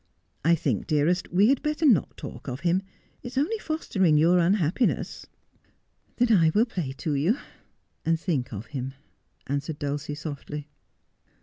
[0.43, 2.81] 'I think, dearest, we had better not talk of him.
[3.21, 5.27] It is only foster ing your unhappiness.''
[6.17, 7.37] Then I will play to you—
[8.03, 8.95] and think of him,'
[9.45, 10.69] answered Dulcie softly.